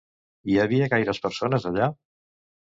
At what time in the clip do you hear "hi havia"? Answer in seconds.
0.51-0.87